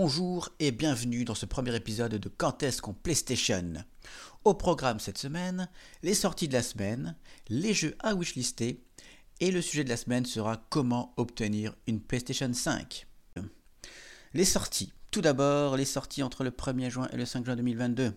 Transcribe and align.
Bonjour 0.00 0.50
et 0.60 0.70
bienvenue 0.70 1.24
dans 1.24 1.34
ce 1.34 1.44
premier 1.44 1.74
épisode 1.74 2.14
de 2.14 2.28
Quand 2.28 2.62
est-ce 2.62 2.80
qu'on 2.80 2.94
PlayStation? 2.94 3.72
Au 4.44 4.54
programme 4.54 5.00
cette 5.00 5.18
semaine, 5.18 5.68
les 6.04 6.14
sorties 6.14 6.46
de 6.46 6.52
la 6.52 6.62
semaine, 6.62 7.16
les 7.48 7.74
jeux 7.74 7.96
à 7.98 8.14
wishlister 8.14 8.80
et 9.40 9.50
le 9.50 9.60
sujet 9.60 9.82
de 9.82 9.88
la 9.88 9.96
semaine 9.96 10.24
sera 10.24 10.56
comment 10.70 11.14
obtenir 11.16 11.74
une 11.88 12.00
PlayStation 12.00 12.52
5. 12.54 13.08
Les 14.34 14.44
sorties. 14.44 14.92
Tout 15.10 15.20
d'abord, 15.20 15.76
les 15.76 15.84
sorties 15.84 16.22
entre 16.22 16.44
le 16.44 16.50
1er 16.50 16.90
juin 16.90 17.08
et 17.12 17.16
le 17.16 17.26
5 17.26 17.44
juin 17.44 17.56
2022. 17.56 18.12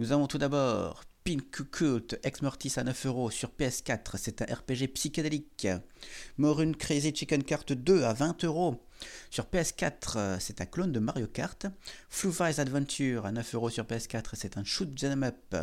Nous 0.00 0.12
avons 0.12 0.26
tout 0.26 0.36
d'abord 0.36 1.04
Pink 1.24 1.70
Cult 1.70 2.20
Ex 2.22 2.42
Mortis 2.42 2.74
à 2.76 2.84
9 2.84 3.06
euros 3.06 3.30
sur 3.30 3.48
PS4, 3.58 4.18
c'est 4.18 4.42
un 4.42 4.54
RPG 4.54 4.88
psychédélique. 4.92 5.68
Morun 6.36 6.72
Crazy 6.72 7.14
Chicken 7.14 7.42
Kart 7.42 7.72
2 7.72 8.02
à 8.02 8.12
20 8.12 8.44
euros. 8.44 8.84
Sur 9.30 9.44
PS4, 9.44 10.38
c'est 10.40 10.60
un 10.60 10.66
clone 10.66 10.92
de 10.92 10.98
Mario 10.98 11.26
Kart. 11.26 11.66
Flu 12.08 12.30
Adventure 12.40 13.26
à 13.26 13.32
9 13.32 13.54
euros 13.54 13.70
sur 13.70 13.84
PS4, 13.84 14.30
c'est 14.34 14.56
un 14.56 14.64
shoot 14.64 14.88
'em 15.04 15.24
up. 15.24 15.56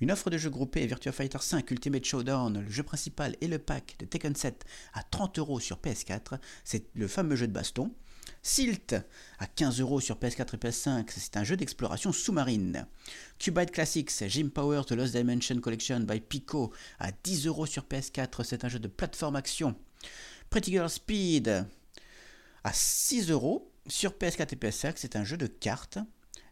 Une 0.00 0.10
offre 0.10 0.30
de 0.30 0.38
jeux 0.38 0.50
groupés 0.50 0.86
Virtua 0.86 1.12
Fighter 1.12 1.38
5 1.40 1.70
Ultimate 1.70 2.04
Showdown, 2.04 2.60
le 2.60 2.70
jeu 2.70 2.82
principal 2.82 3.36
et 3.40 3.48
le 3.48 3.58
pack 3.58 3.96
de 3.98 4.06
Tekken 4.06 4.34
7 4.34 4.64
à 4.94 5.02
30 5.02 5.38
euros 5.38 5.60
sur 5.60 5.78
PS4, 5.78 6.38
c'est 6.64 6.84
le 6.94 7.08
fameux 7.08 7.36
jeu 7.36 7.46
de 7.46 7.52
baston. 7.52 7.92
Silt 8.42 8.96
à 9.38 9.46
15 9.46 9.80
euros 9.80 10.00
sur 10.00 10.16
PS4 10.16 10.54
et 10.54 10.58
PS5, 10.58 11.04
c'est 11.08 11.36
un 11.36 11.44
jeu 11.44 11.56
d'exploration 11.56 12.12
sous-marine. 12.12 12.86
Cubite 13.38 13.70
Classics, 13.70 14.24
Jim 14.28 14.48
Power 14.52 14.82
The 14.86 14.92
Lost 14.92 15.14
Dimension 15.14 15.60
Collection 15.60 16.00
by 16.00 16.20
Pico 16.20 16.72
à 16.98 17.10
10 17.12 17.46
euros 17.46 17.66
sur 17.66 17.84
PS4, 17.84 18.44
c'est 18.44 18.64
un 18.64 18.68
jeu 18.68 18.78
de 18.78 18.88
plateforme 18.88 19.36
action. 19.36 19.76
Pretty 20.50 20.72
Girl 20.72 20.90
Speed 20.90 21.66
à 22.64 22.72
6 22.72 23.30
euros 23.30 23.72
sur 23.88 24.12
PS4 24.12 24.52
et 24.52 24.56
PS5, 24.56 24.92
c'est 24.96 25.16
un 25.16 25.24
jeu 25.24 25.36
de 25.36 25.46
cartes. 25.46 25.98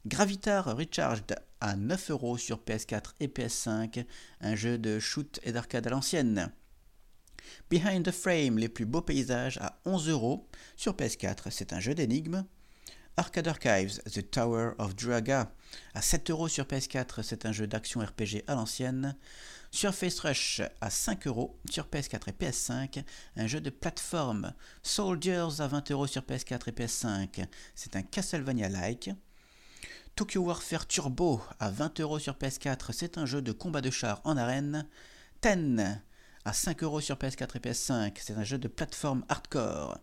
Gravitar 0.06 0.76
Recharged 0.76 1.36
à 1.60 1.76
9 1.76 2.10
euros 2.10 2.38
sur 2.38 2.58
PS4 2.58 3.12
et 3.20 3.28
PS5, 3.28 4.04
un 4.40 4.54
jeu 4.54 4.78
de 4.78 4.98
shoot 4.98 5.38
et 5.42 5.52
d'arcade 5.52 5.86
à 5.86 5.90
l'ancienne. 5.90 6.52
Behind 7.70 8.04
the 8.04 8.10
Frame, 8.10 8.58
les 8.58 8.68
plus 8.68 8.86
beaux 8.86 9.02
paysages 9.02 9.58
à 9.58 9.80
11 9.84 10.08
euros. 10.08 10.48
Sur 10.76 10.94
PS4, 10.94 11.50
c'est 11.50 11.72
un 11.72 11.80
jeu 11.80 11.94
d'énigmes. 11.94 12.44
Arcade 13.16 13.48
Archives, 13.48 14.00
The 14.04 14.30
Tower 14.30 14.72
of 14.78 14.94
Draga, 14.96 15.52
à 15.94 16.02
7 16.02 16.30
euros 16.30 16.48
sur 16.48 16.64
PS4, 16.64 17.22
c'est 17.22 17.46
un 17.46 17.52
jeu 17.52 17.66
d'action 17.66 18.00
RPG 18.00 18.44
à 18.46 18.54
l'ancienne. 18.54 19.16
Surface 19.70 20.20
Rush 20.20 20.62
à 20.80 20.90
5 20.90 21.26
euros 21.26 21.58
sur 21.70 21.86
PS4 21.86 22.28
et 22.28 22.32
PS5, 22.32 23.04
un 23.36 23.46
jeu 23.46 23.60
de 23.60 23.70
plateforme. 23.70 24.52
Soldiers 24.82 25.60
à 25.60 25.66
20 25.66 25.90
euros 25.90 26.06
sur 26.06 26.22
PS4 26.22 26.68
et 26.68 26.72
PS5, 26.72 27.46
c'est 27.74 27.96
un 27.96 28.02
Castlevania-like. 28.02 29.10
Tokyo 30.16 30.42
Warfare 30.42 30.86
Turbo 30.86 31.40
à 31.58 31.70
20 31.70 32.00
euros 32.00 32.18
sur 32.18 32.34
PS4, 32.34 32.92
c'est 32.92 33.18
un 33.18 33.26
jeu 33.26 33.42
de 33.42 33.52
combat 33.52 33.80
de 33.80 33.90
chars 33.90 34.20
en 34.24 34.36
arène. 34.36 34.86
Ten 35.40 36.02
à 36.44 36.52
5 36.52 36.82
euros 36.82 37.00
sur 37.00 37.16
PS4 37.16 37.56
et 37.56 37.60
PS5. 37.60 38.16
C'est 38.20 38.34
un 38.34 38.44
jeu 38.44 38.58
de 38.58 38.68
plateforme 38.68 39.24
hardcore. 39.28 39.98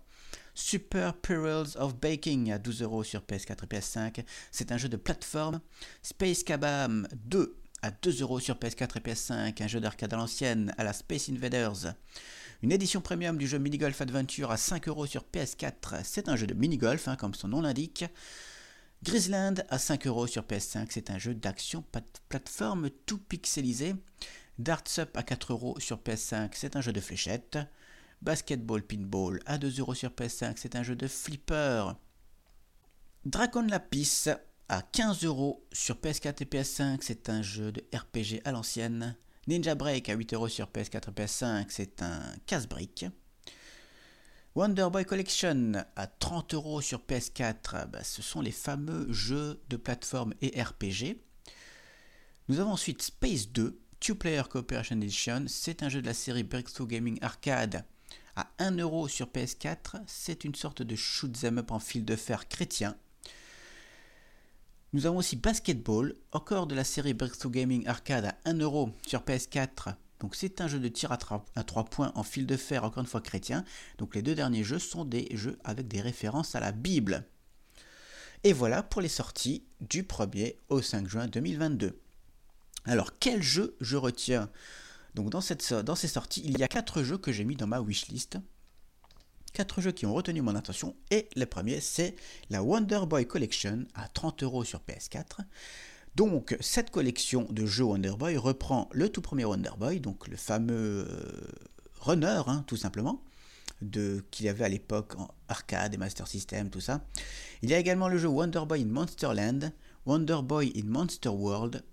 Super 0.58 1.13
Perils 1.13 1.77
of 1.77 1.95
Baking 1.95 2.52
à 2.52 2.58
12 2.58 2.81
euros 2.81 3.03
sur 3.03 3.22
PS4 3.22 3.63
et 3.63 3.77
PS5. 3.77 4.25
C'est 4.52 4.72
un 4.72 4.77
jeu 4.77 4.89
de 4.89 4.97
plateforme. 4.97 5.61
Space 6.02 6.44
Kabam 6.44 7.08
2 7.27 7.55
à 7.83 7.91
2 7.91 8.22
euros 8.23 8.39
sur 8.39 8.55
PS4 8.55 8.97
et 8.97 9.00
PS5. 9.02 9.63
Un 9.63 9.67
jeu 9.67 9.80
d'arcade 9.80 10.16
à 10.16 10.17
l'ancienne 10.17 10.73
à 10.80 10.83
la 10.83 10.94
Space 10.94 11.30
Invaders. 11.30 11.94
Une 12.63 12.72
édition 12.72 13.02
premium 13.02 13.38
du 13.38 13.47
jeu 13.47 13.59
Mini 13.59 13.78
Golf 13.78 14.02
Adventure 14.02 14.50
à 14.50 14.58
5 14.58 14.88
euros 14.88 15.05
sur 15.05 15.25
PS4. 15.31 16.02
C'est 16.03 16.28
un 16.28 16.35
jeu 16.35 16.47
de 16.47 16.55
mini-golf, 16.55 17.08
hein, 17.08 17.16
comme 17.17 17.35
son 17.35 17.50
nom 17.50 17.61
l'indique. 17.61 18.03
Grisland 19.03 19.63
à 19.69 19.78
5 19.78 20.08
euros 20.08 20.25
sur 20.25 20.41
PS5. 20.41 20.88
C'est 20.89 21.11
un 21.11 21.19
jeu 21.19 21.35
d'action 21.35 21.83
plateforme 22.30 22.89
tout 23.05 23.19
pixelisé. 23.19 23.94
Darts 24.58 24.97
Up 24.97 25.16
à 25.16 25.22
4 25.22 25.52
euros 25.53 25.80
sur 25.80 25.97
PS5, 25.97 26.50
c'est 26.53 26.75
un 26.75 26.81
jeu 26.81 26.91
de 26.91 27.00
fléchettes. 27.00 27.59
Basketball 28.22 28.81
Pinball 28.81 29.39
à 29.45 29.57
2 29.57 29.79
euros 29.79 29.94
sur 29.94 30.09
PS5, 30.09 30.53
c'est 30.57 30.75
un 30.75 30.83
jeu 30.83 30.95
de 30.95 31.07
flipper. 31.07 31.94
Dragon 33.25 33.61
Lapis 33.63 34.25
à 34.69 34.81
15 34.81 35.23
euros 35.23 35.66
sur 35.72 35.95
PS4 35.95 36.44
et 36.44 36.45
PS5, 36.45 37.00
c'est 37.01 37.29
un 37.29 37.41
jeu 37.41 37.72
de 37.72 37.83
RPG 37.95 38.41
à 38.45 38.51
l'ancienne. 38.51 39.16
Ninja 39.47 39.75
Break 39.75 40.09
à 40.09 40.13
8 40.13 40.33
euros 40.33 40.47
sur 40.50 40.67
PS4 40.67 41.09
et 41.09 41.11
PS5, 41.11 41.66
c'est 41.69 42.01
un 42.01 42.22
casse-brique. 42.45 43.06
Wonder 44.56 44.88
Boy 44.91 45.06
Collection 45.06 45.73
à 45.95 46.07
30 46.07 46.56
euros 46.56 46.81
sur 46.81 47.00
PS4, 47.00 47.88
bah, 47.88 48.03
ce 48.03 48.22
sont 48.22 48.41
les 48.41 48.51
fameux 48.51 49.11
jeux 49.13 49.61
de 49.69 49.77
plateforme 49.77 50.33
et 50.41 50.61
RPG. 50.61 51.22
Nous 52.50 52.59
avons 52.59 52.72
ensuite 52.72 53.01
Space 53.01 53.50
2 53.50 53.79
Two 54.00 54.16
Player 54.16 54.44
Cooperation 54.50 54.97
Edition, 54.97 55.45
c'est 55.47 55.83
un 55.83 55.89
jeu 55.89 56.01
de 56.01 56.07
la 56.07 56.13
série 56.13 56.44
Breakthrough 56.44 56.88
Gaming 56.88 57.17
Arcade 57.22 57.85
à 58.38 58.48
1€ 58.59 59.09
sur 59.09 59.28
PS4. 59.28 60.02
C'est 60.06 60.44
une 60.44 60.56
sorte 60.56 60.81
de 60.81 60.96
shoot 60.96 61.31
them 61.31 61.58
up 61.58 61.72
en 61.72 61.80
fil 61.80 62.06
de 62.06 62.16
fer 62.16 62.48
chrétien. 62.48 62.96
Nous 64.94 65.06
avons 65.06 65.18
aussi 65.18 65.36
Basketball, 65.36 66.16
encore 66.31 66.68
de 66.68 66.75
la 66.75 66.84
série 66.84 67.14
Breakthrough 67.14 67.52
Gaming 67.52 67.86
Arcade 67.88 68.25
à 68.25 68.50
1€ 68.50 68.92
sur 69.06 69.22
PS4. 69.22 69.96
Donc 70.20 70.36
c'est 70.36 70.62
un 70.62 70.68
jeu 70.68 70.80
de 70.80 70.88
tir 70.88 71.12
à, 71.12 71.18
3 71.18 71.86
points 71.86 72.12
en 72.16 72.24
fil 72.24 72.46
de 72.46 72.58
fer, 72.58 72.84
encore 72.84 73.02
une 73.02 73.09
fois 73.09 73.22
chrétien. 73.22 73.66
Donc 73.98 74.16
les 74.16 74.22
deux 74.22 74.36
derniers 74.36 74.64
jeux 74.64 74.80
sont 74.80 75.04
des 75.04 75.28
jeux 75.34 75.58
avec 75.64 75.88
des 75.88 76.02
références 76.02 76.56
à 76.56 76.59
la 76.59 76.72
Bible. 76.72 77.25
Et 78.44 78.54
voilà 78.54 78.84
pour 78.84 79.02
les 79.02 79.09
sorties 79.09 79.66
du 79.81 80.04
1er 80.04 80.56
au 80.69 80.81
5 80.81 81.08
juin 81.08 81.28
2022. 81.28 82.00
Alors, 82.86 83.12
quel 83.19 83.44
jeu 83.44 83.75
je 83.81 83.98
retiens? 83.98 84.50
Donc, 85.17 85.31
dans, 85.31 85.41
ces 85.41 86.07
sorties, 86.07 86.44
il 86.45 86.59
y 86.59 86.63
a 86.63 86.67
4 86.67 87.01
jeux 87.01 87.17
que 87.17 87.31
j'ai 87.31 87.44
mis 87.44 87.55
dans 87.55 87.66
ma 87.66 87.81
wishlist. 87.81 88.38
4 89.53 89.81
jeux 89.81 89.91
qui 89.91 90.05
ont 90.05 90.13
retenu 90.13 90.44
mon 90.44 90.53
attention. 90.53 90.95
Et 91.09 91.28
le 91.35 91.47
premier, 91.47 91.81
c'est 91.81 92.16
la 92.51 92.61
Wonder 92.61 93.01
Boy 93.07 93.25
Collection 93.25 93.85
à 93.95 94.09
30 94.09 94.44
euros 94.44 94.63
sur 94.63 94.79
PS4. 94.88 95.39
Donc, 96.13 96.56
cette 96.59 96.91
collection 96.91 97.47
de 97.50 97.66
jeux 97.66 97.85
Wonder 97.85 98.13
Boy 98.16 98.38
reprend 98.38 98.89
le 98.91 99.09
tout 99.09 99.22
premier 99.22 99.44
Wonder 99.44 99.72
Boy, 99.79 100.00
donc 100.00 100.27
le 100.27 100.38
fameux 100.38 101.07
euh, 101.09 101.47
runner, 102.00 102.44
hein, 102.45 102.63
tout 102.67 102.77
simplement, 102.77 103.23
qu'il 103.81 104.45
y 104.45 104.50
avait 104.50 104.66
à 104.66 104.69
l'époque 104.69 105.16
en 105.17 105.29
arcade 105.47 105.95
et 105.95 105.97
Master 105.97 106.27
System, 106.27 106.69
tout 106.69 106.79
ça. 106.79 107.01
Il 107.63 107.72
y 107.72 107.73
a 107.73 107.79
également 107.79 108.07
le 108.07 108.19
jeu 108.19 108.27
Wonder 108.27 108.66
Boy 108.67 108.83
in 108.83 108.85
Monsterland, 108.85 109.72
Wonder 110.06 110.41
Boy 110.44 110.72
in 110.75 110.85
Monster 110.85 111.29
World, 111.29 111.83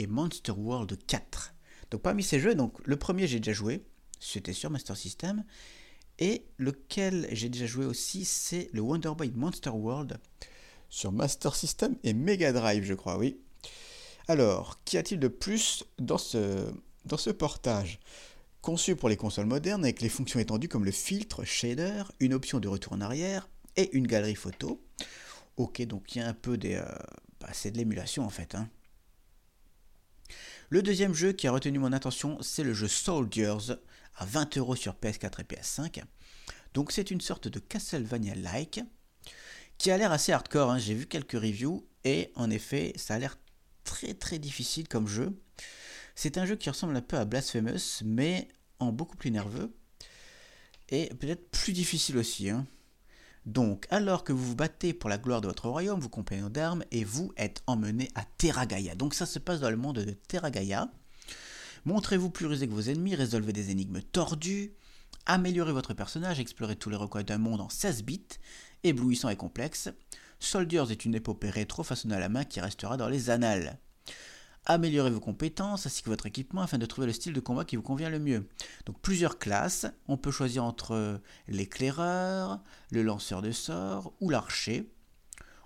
et 0.00 0.08
Monster 0.08 0.52
World 0.52 0.98
4. 1.06 1.53
Donc 1.94 2.02
parmi 2.02 2.24
ces 2.24 2.40
jeux, 2.40 2.56
donc 2.56 2.84
le 2.84 2.96
premier 2.96 3.28
j'ai 3.28 3.38
déjà 3.38 3.52
joué, 3.52 3.84
c'était 4.18 4.52
sur 4.52 4.68
Master 4.68 4.96
System, 4.96 5.44
et 6.18 6.44
lequel 6.58 7.28
j'ai 7.30 7.48
déjà 7.48 7.66
joué 7.66 7.86
aussi, 7.86 8.24
c'est 8.24 8.68
le 8.72 8.80
Wonder 8.80 9.12
Boy 9.16 9.30
Monster 9.32 9.70
World 9.70 10.18
sur 10.88 11.12
Master 11.12 11.54
System 11.54 11.94
et 12.02 12.12
Mega 12.12 12.52
Drive, 12.52 12.82
je 12.82 12.94
crois, 12.94 13.16
oui. 13.16 13.38
Alors, 14.26 14.82
qu'y 14.84 14.98
a-t-il 14.98 15.20
de 15.20 15.28
plus 15.28 15.84
dans 16.00 16.18
ce, 16.18 16.66
dans 17.04 17.16
ce 17.16 17.30
portage? 17.30 18.00
Conçu 18.60 18.96
pour 18.96 19.08
les 19.08 19.16
consoles 19.16 19.46
modernes 19.46 19.84
avec 19.84 20.00
les 20.00 20.08
fonctions 20.08 20.40
étendues 20.40 20.68
comme 20.68 20.84
le 20.84 20.90
filtre, 20.90 21.44
shader, 21.44 22.02
une 22.18 22.34
option 22.34 22.58
de 22.58 22.66
retour 22.66 22.94
en 22.94 23.02
arrière 23.02 23.48
et 23.76 23.94
une 23.96 24.08
galerie 24.08 24.34
photo. 24.34 24.82
Ok, 25.56 25.80
donc 25.82 26.16
il 26.16 26.18
y 26.18 26.22
a 26.22 26.26
un 26.26 26.34
peu 26.34 26.56
des... 26.56 26.74
Euh, 26.74 26.84
bah, 27.38 27.50
c'est 27.52 27.70
de 27.70 27.78
l'émulation 27.78 28.24
en 28.24 28.30
fait. 28.30 28.56
Hein. 28.56 28.68
Le 30.74 30.82
deuxième 30.82 31.14
jeu 31.14 31.30
qui 31.30 31.46
a 31.46 31.52
retenu 31.52 31.78
mon 31.78 31.92
attention, 31.92 32.36
c'est 32.42 32.64
le 32.64 32.74
jeu 32.74 32.88
Soldiers 32.88 33.76
à 34.16 34.26
20 34.26 34.56
euros 34.56 34.74
sur 34.74 34.94
PS4 34.94 35.40
et 35.40 35.44
PS5. 35.44 36.02
Donc 36.74 36.90
c'est 36.90 37.12
une 37.12 37.20
sorte 37.20 37.46
de 37.46 37.60
Castlevania-like 37.60 38.80
qui 39.78 39.92
a 39.92 39.96
l'air 39.96 40.10
assez 40.10 40.32
hardcore. 40.32 40.72
Hein. 40.72 40.78
J'ai 40.78 40.94
vu 40.94 41.06
quelques 41.06 41.34
reviews 41.34 41.86
et 42.02 42.32
en 42.34 42.50
effet, 42.50 42.92
ça 42.96 43.14
a 43.14 43.20
l'air 43.20 43.38
très 43.84 44.14
très 44.14 44.40
difficile 44.40 44.88
comme 44.88 45.06
jeu. 45.06 45.40
C'est 46.16 46.38
un 46.38 46.44
jeu 46.44 46.56
qui 46.56 46.70
ressemble 46.70 46.96
un 46.96 47.02
peu 47.02 47.18
à 47.18 47.24
Blasphemous, 47.24 48.02
mais 48.04 48.48
en 48.80 48.90
beaucoup 48.90 49.16
plus 49.16 49.30
nerveux 49.30 49.72
et 50.88 51.08
peut-être 51.20 51.52
plus 51.52 51.72
difficile 51.72 52.18
aussi. 52.18 52.50
Hein. 52.50 52.66
Donc, 53.46 53.86
alors 53.90 54.24
que 54.24 54.32
vous 54.32 54.44
vous 54.44 54.56
battez 54.56 54.94
pour 54.94 55.10
la 55.10 55.18
gloire 55.18 55.40
de 55.40 55.46
votre 55.46 55.68
royaume, 55.68 56.00
vos 56.00 56.08
compagnons 56.08 56.48
d'armes, 56.48 56.84
et 56.90 57.04
vous 57.04 57.32
êtes 57.36 57.62
emmené 57.66 58.08
à 58.14 58.24
Terragaia. 58.24 58.94
Donc 58.94 59.14
ça 59.14 59.26
se 59.26 59.38
passe 59.38 59.60
dans 59.60 59.70
le 59.70 59.76
monde 59.76 59.98
de 59.98 60.12
Terragaia. 60.12 60.88
Montrez-vous 61.84 62.30
plus 62.30 62.46
rusé 62.46 62.66
que 62.66 62.72
vos 62.72 62.80
ennemis, 62.80 63.14
résolvez 63.14 63.52
des 63.52 63.70
énigmes 63.70 64.00
tordues, 64.00 64.72
améliorez 65.26 65.72
votre 65.72 65.92
personnage, 65.92 66.40
explorez 66.40 66.76
tous 66.76 66.88
les 66.88 66.96
recoins 66.96 67.22
d'un 67.22 67.36
monde 67.36 67.60
en 67.60 67.68
16 67.68 68.04
bits, 68.04 68.26
éblouissant 68.82 69.28
et 69.28 69.36
complexe. 69.36 69.90
Soldiers 70.40 70.90
est 70.90 71.04
une 71.04 71.14
épopée 71.14 71.50
rétro 71.50 71.82
façonnée 71.82 72.14
à 72.14 72.20
la 72.20 72.30
main 72.30 72.44
qui 72.44 72.60
restera 72.60 72.96
dans 72.96 73.08
les 73.08 73.28
annales. 73.28 73.78
Améliorez 74.66 75.10
vos 75.10 75.20
compétences 75.20 75.86
ainsi 75.86 76.02
que 76.02 76.08
votre 76.08 76.26
équipement 76.26 76.62
afin 76.62 76.78
de 76.78 76.86
trouver 76.86 77.06
le 77.06 77.12
style 77.12 77.34
de 77.34 77.40
combat 77.40 77.64
qui 77.64 77.76
vous 77.76 77.82
convient 77.82 78.08
le 78.08 78.18
mieux. 78.18 78.48
Donc 78.86 78.98
plusieurs 79.00 79.38
classes, 79.38 79.86
on 80.08 80.16
peut 80.16 80.30
choisir 80.30 80.64
entre 80.64 81.20
l'éclaireur, 81.48 82.60
le 82.90 83.02
lanceur 83.02 83.42
de 83.42 83.52
sorts 83.52 84.14
ou 84.20 84.30
l'archer. 84.30 84.90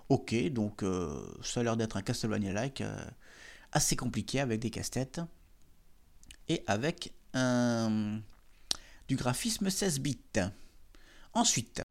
Ok, 0.09 0.35
donc 0.51 0.83
euh, 0.83 1.21
ça 1.43 1.59
a 1.61 1.63
l'air 1.63 1.77
d'être 1.77 1.95
un 1.95 2.01
Castlevania-like 2.01 2.83
assez 3.71 3.95
compliqué 3.95 4.39
avec 4.39 4.59
des 4.59 4.69
casse-têtes 4.69 5.21
et 6.47 6.63
avec 6.67 7.13
un, 7.33 8.19
du 9.07 9.15
graphisme 9.15 9.69
16 9.69 9.99
bits. 9.99 10.19
Ensuite, 11.33 11.83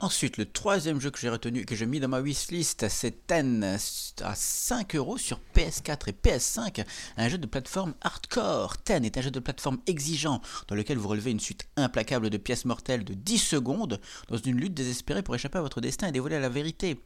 Ensuite, 0.00 0.36
le 0.36 0.44
troisième 0.44 1.00
jeu 1.00 1.10
que 1.10 1.18
j'ai 1.18 1.28
retenu, 1.28 1.64
que 1.64 1.74
j'ai 1.74 1.84
mis 1.84 1.98
dans 1.98 2.06
ma 2.06 2.20
wishlist, 2.20 2.88
c'est 2.88 3.26
Ten 3.26 3.64
à 3.64 4.34
5 4.36 4.94
euros 4.94 5.18
sur 5.18 5.40
PS4 5.56 6.10
et 6.10 6.12
PS5, 6.12 6.84
un 7.16 7.28
jeu 7.28 7.36
de 7.36 7.46
plateforme 7.46 7.94
hardcore. 8.02 8.76
Ten 8.78 9.04
est 9.04 9.18
un 9.18 9.22
jeu 9.22 9.32
de 9.32 9.40
plateforme 9.40 9.78
exigeant 9.88 10.40
dans 10.68 10.76
lequel 10.76 10.98
vous 10.98 11.08
relevez 11.08 11.32
une 11.32 11.40
suite 11.40 11.66
implacable 11.76 12.30
de 12.30 12.36
pièces 12.36 12.64
mortelles 12.64 13.02
de 13.02 13.12
10 13.12 13.38
secondes 13.38 14.00
dans 14.28 14.36
une 14.36 14.56
lutte 14.56 14.74
désespérée 14.74 15.24
pour 15.24 15.34
échapper 15.34 15.58
à 15.58 15.62
votre 15.62 15.80
destin 15.80 16.06
et 16.06 16.12
dévoiler 16.12 16.38
la 16.38 16.48
vérité. 16.48 17.02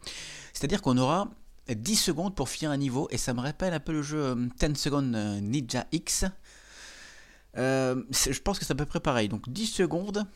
C'est-à-dire 0.52 0.82
qu'on 0.82 0.98
aura 0.98 1.30
10 1.74 1.96
secondes 1.96 2.34
pour 2.34 2.50
finir 2.50 2.72
un 2.72 2.76
niveau 2.76 3.08
et 3.10 3.16
ça 3.16 3.32
me 3.32 3.40
rappelle 3.40 3.72
un 3.72 3.80
peu 3.80 3.92
le 3.92 4.02
jeu 4.02 4.34
10 4.34 4.66
euh, 4.66 4.74
Seconds 4.74 5.14
euh, 5.14 5.40
Ninja 5.40 5.86
X. 5.92 6.26
Euh, 7.56 8.02
je 8.12 8.40
pense 8.40 8.58
que 8.58 8.66
c'est 8.66 8.72
à 8.72 8.76
peu 8.76 8.84
près 8.84 9.00
pareil. 9.00 9.30
Donc 9.30 9.48
10 9.48 9.66
secondes 9.66 10.26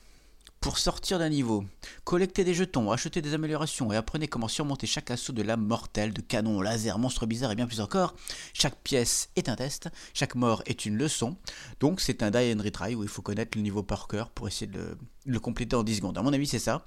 pour 0.60 0.78
sortir 0.78 1.18
d'un 1.18 1.28
niveau. 1.28 1.64
Collectez 2.04 2.44
des 2.44 2.54
jetons, 2.54 2.90
achetez 2.90 3.22
des 3.22 3.34
améliorations 3.34 3.92
et 3.92 3.96
apprenez 3.96 4.28
comment 4.28 4.48
surmonter 4.48 4.86
chaque 4.86 5.10
assaut 5.10 5.32
de 5.32 5.42
lame 5.42 5.64
mortelle, 5.64 6.12
de 6.12 6.20
canon, 6.20 6.60
laser, 6.60 6.98
monstre 6.98 7.26
bizarre 7.26 7.52
et 7.52 7.54
bien 7.54 7.66
plus 7.66 7.80
encore. 7.80 8.14
Chaque 8.52 8.76
pièce 8.82 9.28
est 9.36 9.48
un 9.48 9.56
test, 9.56 9.88
chaque 10.14 10.34
mort 10.34 10.62
est 10.66 10.86
une 10.86 10.96
leçon. 10.96 11.36
Donc 11.80 12.00
c'est 12.00 12.22
un 12.22 12.30
die 12.30 12.54
and 12.54 12.62
retry 12.62 12.94
où 12.94 13.02
il 13.02 13.08
faut 13.08 13.22
connaître 13.22 13.56
le 13.56 13.62
niveau 13.62 13.82
par 13.82 14.08
cœur 14.08 14.30
pour 14.30 14.48
essayer 14.48 14.66
de 14.66 14.96
le, 15.24 15.40
compléter 15.40 15.76
en 15.76 15.82
10 15.82 15.96
secondes. 15.96 16.18
À 16.18 16.22
mon 16.22 16.32
avis 16.32 16.46
c'est 16.46 16.58
ça. 16.58 16.86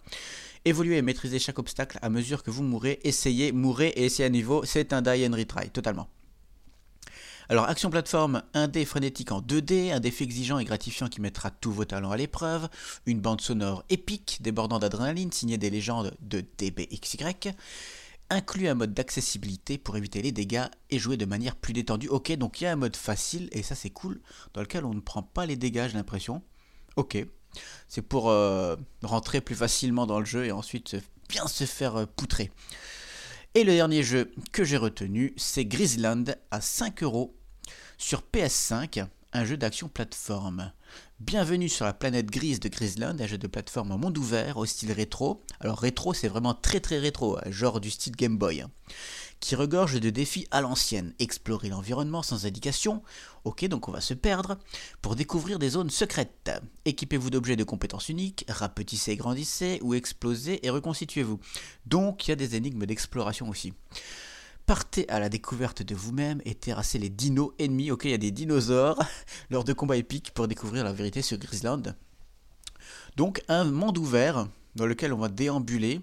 Évoluez 0.66 0.98
et 0.98 1.02
maîtrisez 1.02 1.40
chaque 1.40 1.60
obstacle 1.60 2.00
à 2.02 2.10
mesure 2.10 2.44
que 2.44 2.52
vous 2.52 2.64
mourrez. 2.64 3.00
Essayez, 3.04 3.52
mourrez 3.52 3.90
et 3.90 4.06
essayez 4.06 4.26
à 4.26 4.30
niveau. 4.30 4.66
C'est 4.66 4.92
un 4.92 5.02
die 5.02 5.26
and 5.26 5.36
retry, 5.36 5.70
totalement. 5.70 6.10
Alors, 7.52 7.68
action 7.68 7.90
plateforme, 7.90 8.44
un 8.54 8.68
dé 8.68 8.86
frénétique 8.86 9.32
en 9.32 9.42
2D, 9.42 9.92
un 9.92 10.00
défi 10.00 10.24
exigeant 10.24 10.60
et 10.60 10.66
gratifiant 10.66 11.08
qui 11.08 11.20
mettra 11.20 11.50
tous 11.50 11.72
vos 11.72 11.84
talents 11.84 12.12
à 12.12 12.18
l'épreuve, 12.18 12.70
une 13.08 13.22
bande 13.22 13.42
sonore 13.42 13.84
épique 13.90 14.38
débordant 14.42 14.78
d'adrénaline 14.78 15.32
signée 15.32 15.58
des 15.58 15.72
légendes 15.72 16.16
de 16.22 16.46
DBXY, 16.60 17.18
inclut 18.30 18.68
un 18.68 18.76
mode 18.76 18.94
d'accessibilité 18.94 19.80
pour 19.80 19.98
éviter 19.98 20.22
les 20.22 20.32
dégâts 20.32 20.68
et 20.92 21.00
jouer 21.00 21.18
de 21.18 21.26
manière 21.26 21.56
plus 21.56 21.74
détendue. 21.74 22.08
Ok, 22.08 22.32
donc 22.34 22.62
il 22.62 22.66
y 22.66 22.68
a 22.68 22.72
un 22.72 22.76
mode 22.76 22.96
facile, 22.96 23.50
et 23.52 23.64
ça 23.64 23.74
c'est 23.74 23.90
cool, 23.90 24.22
dans 24.54 24.62
lequel 24.62 24.86
on 24.86 24.94
ne 24.94 25.00
prend 25.00 25.24
pas 25.24 25.48
les 25.48 25.56
dégâts, 25.56 25.88
j'ai 25.88 25.98
l'impression. 25.98 26.44
Ok, 26.98 27.18
c'est 27.88 28.04
pour 28.04 28.30
euh, 28.30 28.76
rentrer 29.02 29.42
plus 29.42 29.56
facilement 29.56 30.06
dans 30.06 30.20
le 30.20 30.26
jeu 30.26 30.46
et 30.46 30.52
ensuite 30.52 30.98
bien 31.28 31.48
se 31.48 31.64
faire 31.64 31.96
euh, 31.96 32.06
poutrer. 32.06 32.52
Et 33.56 33.64
le 33.64 33.74
dernier 33.74 34.04
jeu 34.04 34.32
que 34.52 34.64
j'ai 34.64 34.78
retenu, 34.78 35.34
c'est 35.36 35.66
Grisland 35.66 36.36
à 36.52 36.62
5 36.62 37.02
euros 37.02 37.36
sur 38.00 38.24
PS5, 38.34 39.06
un 39.34 39.46
jeu 39.46 39.58
d'action 39.58 39.90
plateforme. 39.90 40.72
Bienvenue 41.20 41.68
sur 41.68 41.84
la 41.84 41.92
planète 41.92 42.32
grise 42.32 42.62
de 42.62 42.70
Grisland, 42.70 43.20
un 43.20 43.28
jeu 43.28 43.38
de 43.38 43.46
plateforme 43.46 43.92
en 43.92 43.98
monde 43.98 44.18
ouvert 44.18 44.56
au 44.56 44.66
style 44.66 44.94
rétro. 44.94 45.44
Alors 45.60 45.80
rétro, 45.80 46.14
c'est 46.14 46.30
vraiment 46.30 46.54
très 46.54 46.80
très 46.80 46.98
rétro, 46.98 47.38
hein, 47.38 47.52
genre 47.52 47.82
du 47.82 47.92
style 47.92 48.16
Game 48.16 48.38
Boy. 48.38 48.62
Hein, 48.62 48.72
qui 49.42 49.56
regorge 49.56 50.00
de 50.00 50.10
défis 50.10 50.48
à 50.50 50.62
l'ancienne. 50.62 51.14
Explorer 51.20 51.68
l'environnement 51.68 52.24
sans 52.24 52.46
indication. 52.46 53.04
Ok, 53.44 53.66
donc 53.66 53.90
on 53.90 53.92
va 53.92 54.02
se 54.02 54.14
perdre. 54.14 54.58
Pour 55.02 55.18
découvrir 55.18 55.60
des 55.60 55.70
zones 55.70 55.90
secrètes. 55.90 56.52
Équipez-vous 56.86 57.30
d'objets 57.30 57.58
de 57.58 57.64
compétences 57.66 58.08
uniques, 58.08 58.46
rapetissez 58.48 59.12
et 59.12 59.18
grandissez, 59.18 59.80
ou 59.82 59.94
explosez 59.94 60.66
et 60.66 60.70
reconstituez-vous. 60.70 61.40
Donc 61.86 62.28
il 62.28 62.32
y 62.32 62.34
a 62.34 62.38
des 62.38 62.56
énigmes 62.56 62.86
d'exploration 62.86 63.50
aussi. 63.50 63.74
Partez 64.70 65.10
à 65.10 65.20
la 65.20 65.30
découverte 65.30 65.82
de 65.82 65.96
vous-même 65.96 66.44
et 66.46 66.54
terrassez 66.54 67.00
les 67.00 67.10
dinos 67.10 67.54
ennemis. 67.58 67.90
Ok, 67.90 68.06
il 68.06 68.12
y 68.12 68.14
a 68.14 68.20
des 68.20 68.30
dinosaures 68.30 69.04
lors 69.50 69.64
de 69.64 69.74
combats 69.74 69.98
épiques 69.98 70.32
pour 70.36 70.48
découvrir 70.48 70.84
la 70.84 70.94
vérité 70.94 71.24
sur 71.24 71.40
Grisland. 71.40 71.96
Donc 73.16 73.42
un 73.48 73.64
monde 73.64 73.98
ouvert 73.98 74.48
dans 74.76 74.86
lequel 74.86 75.12
on 75.12 75.18
va 75.18 75.28
déambuler. 75.28 76.02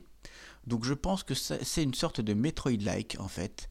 Donc 0.66 0.84
je 0.84 0.94
pense 0.94 1.22
que 1.22 1.32
c'est 1.32 1.80
une 1.84 1.94
sorte 1.94 2.20
de 2.20 2.34
Metroid-like 2.34 3.18
en 3.20 3.28
fait, 3.28 3.68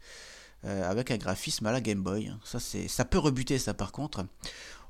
euh, 0.63 0.89
avec 0.89 1.11
un 1.11 1.17
graphisme 1.17 1.65
à 1.65 1.73
la 1.73 1.81
Game 1.81 2.01
Boy. 2.01 2.31
Ça, 2.45 2.59
ça 2.61 3.03
peut 3.03 3.19
rebuter 3.19 3.59
ça 3.59 3.73
par 3.73 3.91
contre. 3.91 4.25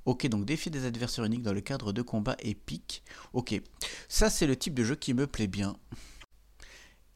Ok, 0.06 0.28
donc 0.28 0.46
défier 0.46 0.69
des 0.69 0.86
adversaires 0.86 1.25
uniques 1.25 1.42
dans 1.42 1.51
le 1.51 1.62
cadre 1.62 1.94
de 1.94 2.04
combats 2.04 2.38
épiques. 2.44 3.01
Ok, 3.34 3.60
ça 4.08 4.30
c'est 4.30 4.46
le 4.46 4.56
type 4.56 4.75
de 4.75 4.84
jeu 4.84 4.94
qui 4.94 5.16
me 5.16 5.25
plaît 5.25 5.48
bien. 5.48 5.75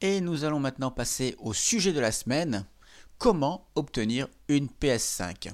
Et 0.00 0.20
nous 0.20 0.42
allons 0.42 0.58
maintenant 0.58 0.90
passer 0.90 1.36
au 1.38 1.52
sujet 1.52 1.92
de 1.92 2.00
la 2.00 2.10
semaine 2.10 2.66
comment 3.20 3.68
obtenir 3.74 4.28
une 4.48 4.66
PS5. 4.66 5.52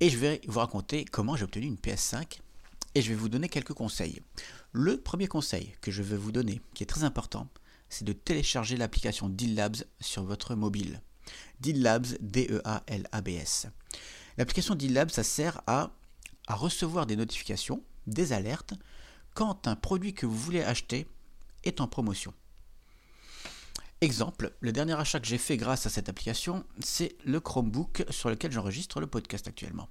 Et 0.00 0.10
je 0.10 0.18
vais 0.18 0.40
vous 0.48 0.58
raconter 0.58 1.04
comment 1.04 1.36
j'ai 1.36 1.44
obtenu 1.44 1.66
une 1.66 1.76
PS5 1.76 2.40
et 2.96 3.00
je 3.00 3.08
vais 3.08 3.14
vous 3.14 3.28
donner 3.28 3.48
quelques 3.48 3.72
conseils. 3.72 4.20
Le 4.72 5.00
premier 5.00 5.28
conseil 5.28 5.76
que 5.80 5.92
je 5.92 6.02
vais 6.02 6.16
vous 6.16 6.32
donner, 6.32 6.60
qui 6.74 6.82
est 6.82 6.86
très 6.86 7.04
important, 7.04 7.48
c'est 7.88 8.04
de 8.04 8.12
télécharger 8.12 8.76
l'application 8.76 9.28
Deal 9.28 9.54
Labs 9.54 9.84
sur 10.00 10.24
votre 10.24 10.56
mobile. 10.56 11.00
Deal 11.60 11.80
Labs, 11.80 12.08
D-E-A-L-A-B-S. 12.20 13.68
L'application 14.36 14.74
Deal 14.74 14.94
Labs, 14.94 15.10
ça 15.10 15.22
sert 15.22 15.62
à, 15.68 15.92
à 16.48 16.56
recevoir 16.56 17.06
des 17.06 17.14
notifications, 17.14 17.84
des 18.08 18.32
alertes, 18.32 18.74
quand 19.34 19.68
un 19.68 19.76
produit 19.76 20.12
que 20.12 20.26
vous 20.26 20.36
voulez 20.36 20.64
acheter 20.64 21.06
est 21.62 21.80
en 21.80 21.86
promotion. 21.86 22.34
Exemple, 24.04 24.52
le 24.60 24.70
dernier 24.70 24.92
achat 25.00 25.18
que 25.18 25.26
j'ai 25.26 25.38
fait 25.38 25.56
grâce 25.56 25.86
à 25.86 25.88
cette 25.88 26.10
application, 26.10 26.66
c'est 26.78 27.16
le 27.24 27.40
Chromebook 27.40 28.04
sur 28.10 28.28
lequel 28.28 28.52
j'enregistre 28.52 29.00
le 29.00 29.06
podcast 29.06 29.48
actuellement. 29.48 29.88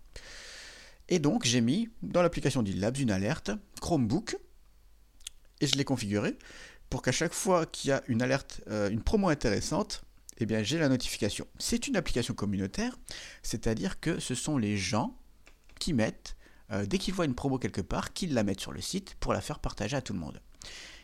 Et 1.09 1.17
donc 1.17 1.45
j'ai 1.45 1.61
mis 1.61 1.89
dans 2.03 2.21
l'application 2.21 2.61
d'Illabs 2.61 2.99
une 2.99 3.09
alerte 3.09 3.49
Chromebook 3.81 4.37
et 5.61 5.65
je 5.65 5.75
l'ai 5.77 5.83
configuré 5.83 6.37
pour 6.91 7.01
qu'à 7.01 7.11
chaque 7.11 7.33
fois 7.33 7.65
qu'il 7.65 7.89
y 7.89 7.91
a 7.91 8.03
une 8.07 8.21
alerte, 8.21 8.61
euh, 8.67 8.91
une 8.91 9.01
promo 9.01 9.29
intéressante, 9.29 10.03
eh 10.37 10.45
bien 10.45 10.61
j'ai 10.61 10.77
la 10.77 10.89
notification. 10.89 11.47
C'est 11.57 11.87
une 11.87 11.95
application 11.95 12.35
communautaire, 12.35 12.95
c'est-à-dire 13.41 13.99
que 13.99 14.19
ce 14.19 14.35
sont 14.35 14.59
les 14.59 14.77
gens 14.77 15.17
qui 15.79 15.91
mettent, 15.91 16.35
euh, 16.71 16.85
dès 16.85 16.99
qu'ils 16.99 17.15
voient 17.15 17.25
une 17.25 17.33
promo 17.33 17.57
quelque 17.57 17.81
part, 17.81 18.13
qu'ils 18.13 18.35
la 18.35 18.43
mettent 18.43 18.61
sur 18.61 18.73
le 18.73 18.81
site 18.81 19.15
pour 19.19 19.33
la 19.33 19.41
faire 19.41 19.57
partager 19.57 19.95
à 19.95 20.03
tout 20.03 20.13
le 20.13 20.19
monde. 20.19 20.39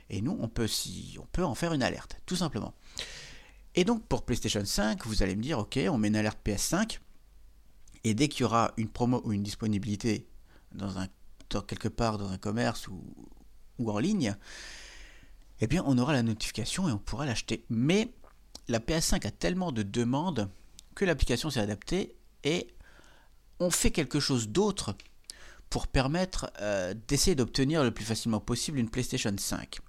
Et 0.10 0.22
nous, 0.22 0.38
on 0.40 0.48
peut, 0.48 0.68
si, 0.68 1.18
on 1.20 1.26
peut 1.26 1.44
en 1.44 1.56
faire 1.56 1.74
une 1.74 1.84
alerte, 1.84 2.18
tout 2.26 2.36
simplement. 2.36 2.74
Et 3.76 3.84
donc 3.84 4.04
pour 4.08 4.24
PlayStation 4.24 4.66
5, 4.66 5.06
vous 5.06 5.24
allez 5.24 5.36
me 5.36 5.44
dire, 5.44 5.60
ok, 5.60 5.80
on 5.90 5.98
met 5.98 6.07
une 6.07 6.16
alerte 6.16 6.40
PS5, 6.45 7.00
et 8.04 8.14
dès 8.14 8.28
qu'il 8.28 8.42
y 8.42 8.44
aura 8.45 8.74
une 8.78 8.90
promo 8.90 9.22
ou 9.24 9.33
une 9.33 9.44
disponibilité 9.44 10.28
dans 10.74 11.62
quelque 11.62 11.88
part 11.88 12.18
dans 12.18 12.30
un 12.30 12.38
commerce 12.38 12.88
ou, 12.88 13.02
ou 13.78 13.92
en 13.92 14.00
ligne, 14.00 14.36
eh 15.62 15.68
bien 15.68 15.83
on 15.86 15.98
aura 15.98 16.14
la 16.14 16.24
notification 16.24 16.88
et 16.88 16.92
on 16.92 16.98
pourra 16.98 17.26
l'acheter. 17.26 17.66
Mais 17.69 18.12
la 18.68 18.80
PS5 18.80 19.26
a 19.28 19.31
tellement 19.31 19.72
de 19.72 19.83
demandes 19.83 20.50
que 20.95 21.06
l'application 21.06 21.50
s'est 21.50 21.60
adaptée 21.60 22.16
et 22.44 22.68
on 23.60 23.69
fait 23.69 23.92
quelque 23.92 24.19
chose 24.19 24.50
d'autre 24.50 24.95
pour 25.69 25.88
permettre 25.88 26.52
euh, 26.61 26.94
d'essayer 27.07 27.35
d'obtenir 27.35 27.83
le 27.83 27.92
plus 27.92 28.06
facilement 28.06 28.40
possible 28.40 28.80
une 28.80 28.90
PlayStation 28.90 29.33
5. 29.38 29.80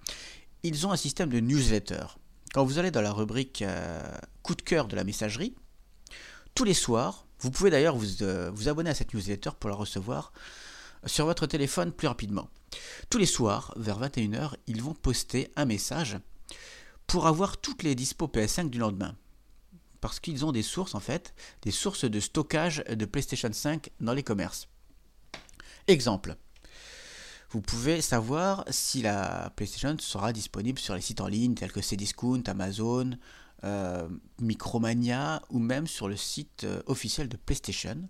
Ils 0.63 0.85
ont 0.85 0.91
un 0.91 0.97
système 0.97 1.29
de 1.29 1.39
newsletter. 1.39 2.05
Quand 2.53 2.65
vous 2.65 2.77
allez 2.77 2.91
dans 2.91 3.01
la 3.01 3.11
rubrique 3.11 3.61
euh, 3.61 4.01
coup 4.43 4.55
de 4.55 4.61
cœur 4.61 4.87
de 4.87 4.95
la 4.95 5.03
messagerie, 5.03 5.55
tous 6.53 6.63
les 6.63 6.73
soirs, 6.73 7.25
vous 7.39 7.49
pouvez 7.49 7.69
d'ailleurs 7.69 7.95
vous, 7.95 8.21
euh, 8.21 8.51
vous 8.53 8.69
abonner 8.69 8.89
à 8.91 8.93
cette 8.93 9.13
newsletter 9.13 9.51
pour 9.59 9.69
la 9.69 9.75
recevoir 9.75 10.33
sur 11.05 11.25
votre 11.25 11.47
téléphone 11.47 11.91
plus 11.91 12.07
rapidement. 12.07 12.49
Tous 13.09 13.17
les 13.17 13.25
soirs, 13.25 13.73
vers 13.75 13.99
21h, 13.99 14.53
ils 14.67 14.81
vont 14.81 14.93
poster 14.93 15.51
un 15.55 15.65
message 15.65 16.17
pour 17.07 17.25
avoir 17.25 17.57
toutes 17.57 17.83
les 17.83 17.95
dispos 17.95 18.27
PS5 18.27 18.69
du 18.69 18.77
lendemain. 18.77 19.15
Parce 19.99 20.19
qu'ils 20.19 20.45
ont 20.45 20.51
des 20.51 20.61
sources 20.61 20.95
en 20.95 20.99
fait, 20.99 21.33
des 21.63 21.71
sources 21.71 22.05
de 22.05 22.19
stockage 22.19 22.83
de 22.87 23.05
PlayStation 23.05 23.51
5 23.51 23.89
dans 23.99 24.13
les 24.13 24.23
commerces. 24.23 24.67
Exemple. 25.91 26.37
Vous 27.49 27.59
pouvez 27.59 28.01
savoir 28.01 28.63
si 28.69 29.01
la 29.01 29.51
PlayStation 29.57 29.97
sera 29.99 30.31
disponible 30.31 30.79
sur 30.79 30.95
les 30.95 31.01
sites 31.01 31.19
en 31.19 31.27
ligne 31.27 31.53
tels 31.53 31.73
que 31.73 31.81
Cdiscount, 31.81 32.43
Amazon, 32.47 33.17
euh, 33.65 34.07
Micromania 34.39 35.41
ou 35.49 35.59
même 35.59 35.87
sur 35.87 36.07
le 36.07 36.15
site 36.15 36.63
euh, 36.63 36.81
officiel 36.85 37.27
de 37.27 37.35
PlayStation. 37.35 38.07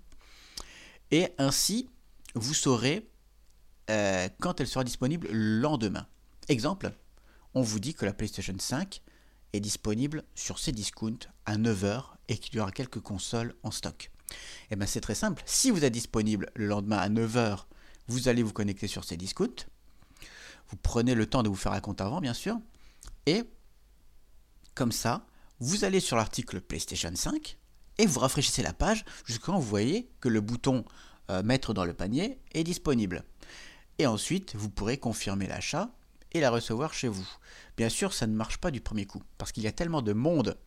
Et 1.10 1.30
ainsi, 1.40 1.90
vous 2.36 2.54
saurez 2.54 3.10
euh, 3.90 4.30
quand 4.40 4.62
elle 4.62 4.68
sera 4.68 4.84
disponible 4.84 5.28
le 5.32 5.60
lendemain. 5.60 6.06
Exemple, 6.50 6.94
on 7.56 7.64
vous 7.64 7.80
dit 7.80 7.96
que 7.96 8.06
la 8.06 8.14
PlayStation 8.14 8.56
5 8.56 9.02
est 9.54 9.60
disponible 9.60 10.24
sur 10.36 10.60
Cdiscount 10.60 11.18
à 11.48 11.58
9h 11.58 12.04
et 12.28 12.38
qu'il 12.38 12.58
y 12.58 12.60
aura 12.60 12.72
quelques 12.72 13.02
consoles 13.02 13.56
en 13.64 13.72
stock. 13.72 14.12
Eh 14.70 14.76
bien 14.76 14.86
c'est 14.86 15.02
très 15.02 15.16
simple. 15.16 15.42
Si 15.46 15.72
vous 15.72 15.84
êtes 15.84 15.94
disponible 15.94 16.50
le 16.56 16.68
lendemain 16.68 16.98
à 16.98 17.10
9h, 17.10 17.66
vous 18.08 18.28
allez 18.28 18.44
vous 18.44 18.54
connecter 18.54 18.88
sur 18.88 19.04
ces 19.04 19.18
discounts. 19.18 19.68
Vous 20.70 20.78
prenez 20.78 21.16
le 21.16 21.26
temps 21.26 21.44
de 21.44 21.50
vous 21.50 21.56
faire 21.56 21.74
un 21.74 21.82
compte 21.82 22.02
avant, 22.02 22.22
bien 22.22 22.34
sûr. 22.34 22.58
Et 23.26 23.44
comme 24.74 24.92
ça, 24.92 25.26
vous 25.60 25.84
allez 25.84 26.00
sur 26.00 26.18
l'article 26.18 26.62
PlayStation 26.62 27.12
5 27.14 27.58
et 27.98 28.06
vous 28.06 28.20
rafraîchissez 28.20 28.64
la 28.64 28.74
page 28.74 29.06
jusqu'à 29.26 29.48
quand 29.48 29.60
vous 29.60 29.68
voyez 29.68 30.10
que 30.20 30.30
le 30.30 30.42
bouton 30.42 30.86
euh, 31.30 31.44
mettre 31.44 31.74
dans 31.74 31.86
le 31.86 31.94
panier 31.94 32.40
est 32.54 32.64
disponible. 32.64 33.24
Et 34.00 34.08
ensuite, 34.08 34.56
vous 34.56 34.70
pourrez 34.70 34.98
confirmer 34.98 35.48
l'achat 35.48 35.92
et 36.32 36.40
la 36.40 36.50
recevoir 36.50 36.94
chez 36.94 37.08
vous. 37.08 37.28
Bien 37.78 37.90
sûr, 37.90 38.14
ça 38.14 38.26
ne 38.26 38.34
marche 38.34 38.58
pas 38.58 38.72
du 38.72 38.82
premier 38.82 39.06
coup, 39.06 39.22
parce 39.38 39.52
qu'il 39.52 39.64
y 39.64 39.68
a 39.68 39.72
tellement 39.72 40.02
de 40.02 40.14
monde 40.14 40.58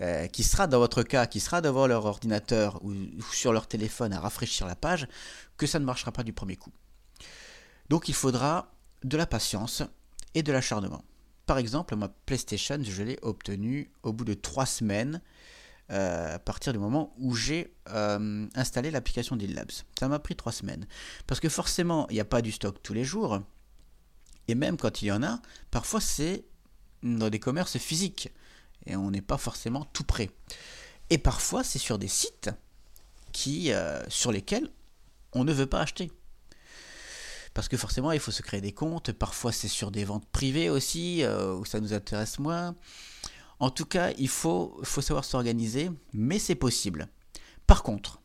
euh, 0.00 0.26
qui 0.26 0.42
sera 0.42 0.66
dans 0.66 0.78
votre 0.78 1.02
cas, 1.02 1.26
qui 1.26 1.40
sera 1.40 1.60
devant 1.60 1.86
leur 1.86 2.04
ordinateur 2.04 2.84
ou, 2.84 2.94
sur 3.32 3.52
leur 3.52 3.66
téléphone 3.66 4.12
à 4.12 4.20
rafraîchir 4.20 4.66
la 4.66 4.76
page, 4.76 5.08
que 5.56 5.66
ça 5.66 5.78
ne 5.78 5.84
marchera 5.84 6.12
pas 6.12 6.22
du 6.22 6.32
premier 6.32 6.56
coup. 6.56 6.72
Donc 7.88 8.08
il 8.08 8.14
faudra 8.14 8.72
de 9.04 9.16
la 9.16 9.26
patience 9.26 9.82
et 10.34 10.42
de 10.42 10.52
l'acharnement. 10.52 11.02
Par 11.46 11.58
exemple, 11.58 11.94
ma 11.96 12.08
PlayStation, 12.08 12.78
je 12.82 13.02
l'ai 13.02 13.18
obtenue 13.22 13.90
au 14.02 14.12
bout 14.12 14.24
de 14.24 14.34
trois 14.34 14.66
semaines 14.66 15.20
euh, 15.92 16.34
à 16.34 16.38
partir 16.40 16.72
du 16.72 16.80
moment 16.80 17.14
où 17.18 17.36
j'ai 17.36 17.72
euh, 17.90 18.46
installé 18.56 18.90
l'application 18.90 19.36
Labs. 19.36 19.70
Ça 19.98 20.08
m'a 20.08 20.18
pris 20.18 20.34
trois 20.34 20.50
semaines. 20.50 20.86
Parce 21.28 21.38
que 21.38 21.48
forcément, 21.48 22.08
il 22.10 22.14
n'y 22.14 22.20
a 22.20 22.24
pas 22.24 22.42
du 22.42 22.50
stock 22.50 22.82
tous 22.82 22.92
les 22.92 23.04
jours. 23.04 23.40
Et 24.48 24.56
même 24.56 24.76
quand 24.76 25.02
il 25.02 25.06
y 25.06 25.12
en 25.12 25.22
a, 25.22 25.40
parfois 25.70 26.00
c'est 26.00 26.44
dans 27.02 27.30
des 27.30 27.38
commerces 27.38 27.78
physiques. 27.78 28.32
Et 28.86 28.96
on 28.96 29.10
n'est 29.10 29.22
pas 29.22 29.38
forcément 29.38 29.84
tout 29.92 30.04
prêt. 30.04 30.30
Et 31.10 31.18
parfois 31.18 31.64
c'est 31.64 31.78
sur 31.78 31.98
des 31.98 32.08
sites 32.08 32.50
qui, 33.32 33.72
euh, 33.72 34.02
sur 34.08 34.32
lesquels 34.32 34.70
on 35.32 35.44
ne 35.44 35.52
veut 35.52 35.66
pas 35.66 35.80
acheter. 35.80 36.10
Parce 37.52 37.68
que 37.68 37.76
forcément, 37.78 38.12
il 38.12 38.20
faut 38.20 38.30
se 38.30 38.42
créer 38.42 38.60
des 38.60 38.72
comptes. 38.72 39.12
Parfois, 39.12 39.50
c'est 39.50 39.68
sur 39.68 39.90
des 39.90 40.04
ventes 40.04 40.26
privées 40.26 40.68
aussi, 40.68 41.22
où 41.24 41.64
ça 41.64 41.80
nous 41.80 41.94
intéresse 41.94 42.38
moins. 42.38 42.76
En 43.58 43.70
tout 43.70 43.86
cas, 43.86 44.12
il 44.18 44.28
faut, 44.28 44.78
faut 44.82 45.00
savoir 45.00 45.24
s'organiser, 45.24 45.90
mais 46.12 46.38
c'est 46.38 46.54
possible. 46.54 47.08
Par 47.66 47.82
contre, 47.82 48.20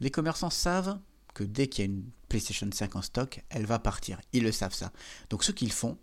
les 0.00 0.10
commerçants 0.10 0.50
savent 0.50 0.98
que 1.34 1.44
dès 1.44 1.68
qu'il 1.68 1.84
y 1.84 1.88
a 1.88 1.90
une 1.90 2.04
PlayStation 2.28 2.68
5 2.72 2.96
en 2.96 3.02
stock, 3.02 3.44
elle 3.50 3.66
va 3.66 3.78
partir. 3.78 4.20
Ils 4.32 4.42
le 4.42 4.52
savent 4.52 4.74
ça. 4.74 4.92
Donc 5.30 5.44
ce 5.44 5.52
qu'ils 5.52 5.72
font, 5.72 5.98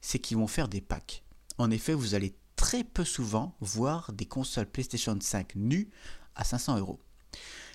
c'est 0.00 0.18
qu'ils 0.18 0.38
vont 0.38 0.46
faire 0.46 0.68
des 0.68 0.80
packs. 0.80 1.22
En 1.58 1.70
effet, 1.70 1.92
vous 1.92 2.14
allez 2.14 2.34
très 2.58 2.82
peu 2.82 3.04
souvent 3.04 3.56
voir 3.60 4.12
des 4.12 4.26
consoles 4.26 4.66
PlayStation 4.66 5.16
5 5.18 5.54
nues 5.54 5.88
à 6.34 6.42
500 6.42 6.78
euros. 6.78 6.98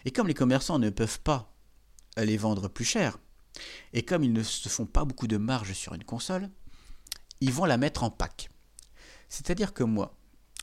Et 0.04 0.12
comme 0.12 0.28
les 0.28 0.34
commerçants 0.34 0.78
ne 0.78 0.90
peuvent 0.90 1.22
pas 1.22 1.52
les 2.18 2.36
vendre 2.36 2.68
plus 2.68 2.84
cher, 2.84 3.18
et 3.94 4.04
comme 4.04 4.26
ils 4.26 4.34
ne 4.34 4.44
se 4.44 4.68
font 4.68 4.86
pas 4.86 5.06
beaucoup 5.06 5.28
de 5.28 5.38
marge 5.38 5.72
sur 5.72 5.94
une 5.94 6.04
console, 6.04 6.50
ils 7.40 7.54
vont 7.54 7.64
la 7.64 7.78
mettre 7.78 8.04
en 8.04 8.12
pack. 8.12 8.50
C'est-à-dire 9.30 9.74
que 9.74 9.84
moi, 9.84 10.18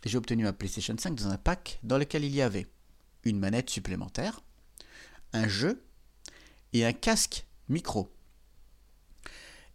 j'ai 0.04 0.18
obtenu 0.18 0.44
ma 0.44 0.52
PlayStation 0.52 0.94
5 0.96 1.14
dans 1.14 1.28
un 1.28 1.38
pack 1.38 1.80
dans 1.82 1.96
lequel 1.96 2.22
il 2.22 2.34
y 2.34 2.42
avait 2.42 2.70
une 3.24 3.38
manette 3.38 3.70
supplémentaire, 3.70 4.42
un 5.32 5.48
jeu 5.48 5.82
et 6.74 6.84
un 6.84 6.92
casque 6.92 7.46
micro. 7.70 8.12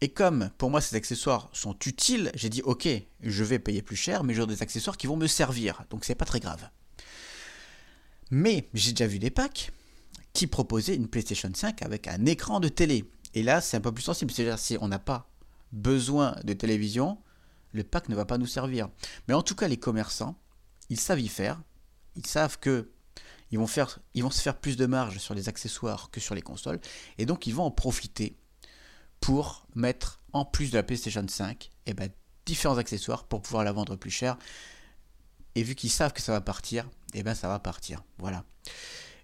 Et 0.02 0.10
comme 0.10 0.50
pour 0.58 0.70
moi 0.70 0.82
ces 0.82 0.96
accessoires 0.96 1.50
sont 1.54 1.78
utiles, 1.86 2.32
j'ai 2.36 2.50
dit 2.50 2.62
ok, 2.62 2.88
je 3.22 3.44
vais 3.44 3.60
payer 3.60 3.82
plus 3.82 3.96
cher, 3.96 4.24
mais 4.24 4.34
j'ai 4.34 4.46
des 4.46 4.62
accessoires 4.62 4.98
qui 4.98 5.08
vont 5.08 5.18
me 5.18 5.28
servir, 5.28 5.84
donc 5.90 6.06
c'est 6.06 6.16
pas 6.16 6.26
très 6.26 6.40
grave. 6.40 6.70
Mais 8.32 8.68
j'ai 8.74 8.92
déjà 8.92 9.08
vu 9.08 9.20
des 9.20 9.30
packs 9.30 9.72
qui 10.34 10.48
proposaient 10.48 10.96
une 10.96 11.08
PlayStation 11.08 11.50
5 11.54 11.82
avec 11.82 12.08
un 12.08 12.26
écran 12.26 12.60
de 12.60 12.68
télé. 12.68 13.06
Et 13.34 13.44
là, 13.44 13.62
c'est 13.62 13.78
un 13.78 13.82
peu 13.82 13.92
plus 13.92 14.04
sensible. 14.04 14.32
C'est-à-dire 14.32 14.60
si 14.60 14.78
on 14.82 14.88
n'a 14.88 15.00
pas 15.00 15.30
besoin 15.72 16.36
de 16.44 16.54
télévision, 16.54 17.18
le 17.72 17.84
pack 17.84 18.10
ne 18.10 18.16
va 18.16 18.26
pas 18.26 18.38
nous 18.38 18.48
servir. 18.48 18.90
Mais 19.28 19.34
en 19.34 19.42
tout 19.42 19.56
cas, 19.56 19.68
les 19.68 19.78
commerçants, 19.78 20.36
ils 20.90 21.00
savent 21.00 21.20
y 21.20 21.28
faire. 21.28 21.62
Ils 22.16 22.26
savent 22.26 22.60
que 22.60 22.90
ils 23.52 23.60
vont, 23.60 23.68
ils 24.14 24.24
vont 24.24 24.32
se 24.32 24.42
faire 24.42 24.58
plus 24.60 24.76
de 24.76 24.86
marge 24.86 25.20
sur 25.20 25.34
les 25.34 25.48
accessoires 25.48 26.10
que 26.12 26.20
sur 26.20 26.36
les 26.36 26.42
consoles. 26.42 26.80
Et 27.18 27.26
donc, 27.26 27.48
ils 27.48 27.54
vont 27.54 27.64
en 27.64 27.72
profiter 27.72 28.36
pour 29.26 29.66
mettre, 29.74 30.20
en 30.34 30.46
plus 30.46 30.70
de 30.70 30.78
la 30.78 30.84
PlayStation 30.84 31.26
5, 31.28 31.72
eh 31.88 31.96
ben, 31.96 32.12
différents 32.46 32.78
accessoires 32.78 33.24
pour 33.24 33.42
pouvoir 33.42 33.64
la 33.64 33.72
vendre 33.72 33.96
plus 33.96 34.12
cher. 34.12 34.38
Et 35.56 35.64
vu 35.64 35.74
qu'ils 35.74 35.90
savent 35.90 36.14
que 36.14 36.22
ça 36.22 36.32
va 36.32 36.42
partir, 36.42 36.88
eh 37.16 37.24
ben, 37.24 37.34
ça 37.34 37.48
va 37.48 37.58
partir. 37.58 38.04
Voilà. 38.20 38.44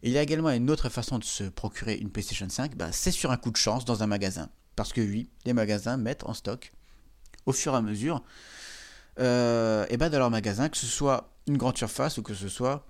il 0.01 0.12
y 0.12 0.17
a 0.17 0.24
également 0.24 0.50
une 0.50 0.72
autre 0.72 0.89
façon 0.89 1.20
de 1.20 1.24
se 1.24 1.43
procurer 1.43 1.98
une 1.98 2.10
PlayStation 2.10 2.50
5, 2.50 2.75
ben, 2.75 2.91
c'est 2.91 3.12
sur 3.12 3.29
un 3.29 3.38
coup 3.38 3.51
de 3.51 3.58
chance 3.58 3.86
dans 3.86 4.01
un 4.01 4.08
magasin. 4.08 4.50
Parce 4.75 4.91
que 4.91 5.01
oui, 5.01 5.29
les 5.46 5.53
magasins 5.53 5.98
mettent 5.98 6.24
en 6.24 6.34
stock 6.34 6.72
au 7.46 7.51
fur 7.51 7.74
et 7.74 7.77
à 7.77 7.81
mesure 7.84 8.24
euh, 9.20 9.86
et 9.89 9.98
ben 9.98 10.10
dans 10.10 10.17
leur 10.17 10.31
magasin, 10.31 10.67
que 10.67 10.77
ce 10.77 10.88
soit 10.88 11.31
une 11.46 11.58
grande 11.58 11.77
surface 11.77 12.17
ou 12.17 12.24
que 12.24 12.34
ce 12.34 12.50
soit 12.50 12.88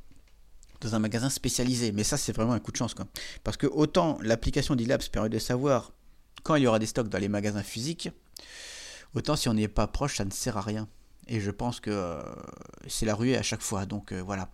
dans 0.80 0.96
un 0.96 1.00
magasin 1.00 1.30
spécialisé. 1.30 1.92
Mais 1.92 2.06
ça, 2.06 2.16
c'est 2.16 2.32
vraiment 2.32 2.54
un 2.54 2.60
coup 2.60 2.72
de 2.72 2.78
chance. 2.78 2.94
Quoi. 2.94 3.06
Parce 3.44 3.58
que 3.58 3.68
autant 3.68 4.18
l'application 4.22 4.76
d'Ilabs 4.76 5.10
permet 5.12 5.28
de 5.28 5.40
savoir 5.40 5.92
quand 6.44 6.56
il 6.56 6.64
y 6.64 6.68
aura 6.68 6.80
des 6.80 6.86
stocks 6.86 7.10
dans 7.10 7.18
les 7.18 7.30
magasins 7.30 7.64
physiques, 7.64 8.10
autant 9.14 9.36
si 9.36 9.50
on 9.50 9.54
n'y 9.54 9.64
est 9.64 9.68
pas 9.68 9.88
proche, 9.88 10.18
ça 10.18 10.26
ne 10.26 10.32
sert 10.32 10.58
à 10.58 10.62
rien. 10.62 10.88
Et 11.28 11.40
je 11.40 11.52
pense 11.52 11.80
que 11.80 11.92
euh, 11.92 12.22
c'est 12.88 13.06
la 13.06 13.16
ruée 13.16 13.38
à 13.38 13.44
chaque 13.44 13.62
fois. 13.62 13.86
Donc 13.86 14.12
euh, 14.12 14.22
voilà. 14.22 14.50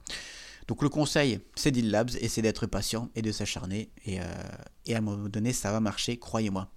Donc 0.68 0.82
le 0.84 0.90
conseil, 0.90 1.40
c'est 1.56 1.72
d'Illabs 1.72 2.10
et 2.20 2.28
c'est 2.28 2.42
d'être 2.42 2.66
patient 2.66 3.10
et 3.16 3.22
de 3.22 3.32
s'acharner. 3.32 3.90
Et, 4.06 4.20
et 4.86 4.96
à 4.96 4.98
un 4.98 5.02
moment 5.02 5.30
donné, 5.30 5.54
ça 5.54 5.72
va 5.72 5.80
marcher, 5.80 6.20
croyez-moi. 6.20 6.70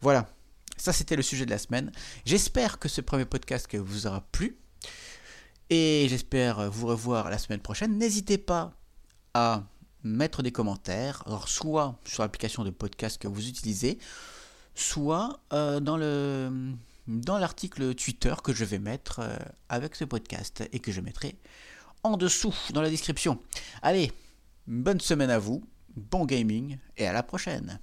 Voilà. 0.00 0.28
Ça, 0.76 0.92
c'était 0.92 1.14
le 1.14 1.22
sujet 1.22 1.46
de 1.46 1.50
la 1.50 1.58
semaine. 1.58 1.92
J'espère 2.24 2.80
que 2.80 2.88
ce 2.88 3.00
premier 3.00 3.24
podcast 3.24 3.72
vous 3.72 4.08
aura 4.08 4.20
plu. 4.32 4.58
Et 5.70 6.06
j'espère 6.10 6.68
vous 6.70 6.88
revoir 6.88 7.30
la 7.30 7.38
semaine 7.38 7.60
prochaine. 7.60 7.96
N'hésitez 7.96 8.36
pas 8.36 8.74
à 9.32 9.62
mettre 10.04 10.42
des 10.42 10.52
commentaires, 10.52 11.22
alors 11.26 11.48
soit 11.48 11.98
sur 12.04 12.22
l'application 12.22 12.62
de 12.62 12.70
podcast 12.70 13.20
que 13.20 13.26
vous 13.26 13.48
utilisez, 13.48 13.98
soit 14.74 15.40
euh, 15.52 15.80
dans 15.80 15.96
le 15.96 16.72
dans 17.06 17.36
l'article 17.36 17.94
Twitter 17.94 18.34
que 18.42 18.54
je 18.54 18.64
vais 18.64 18.78
mettre 18.78 19.20
euh, 19.20 19.36
avec 19.68 19.94
ce 19.94 20.04
podcast 20.04 20.64
et 20.72 20.78
que 20.78 20.90
je 20.90 21.02
mettrai 21.02 21.36
en 22.02 22.16
dessous 22.16 22.54
dans 22.72 22.80
la 22.80 22.90
description. 22.90 23.38
Allez, 23.82 24.12
bonne 24.66 25.00
semaine 25.00 25.30
à 25.30 25.38
vous, 25.38 25.62
bon 25.96 26.24
gaming 26.24 26.78
et 26.96 27.06
à 27.06 27.12
la 27.12 27.22
prochaine. 27.22 27.78